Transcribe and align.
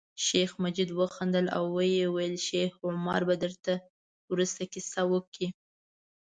شیخ 0.25 0.51
مجید 0.63 0.89
وخندل 0.99 1.45
او 1.57 1.63
ویل 1.75 2.11
یې 2.17 2.43
شیخ 2.47 2.71
عمر 2.87 3.21
به 3.29 3.35
درته 3.43 3.73
وروسته 4.31 4.61
کیسه 4.73 5.01
وکړي. 5.11 5.47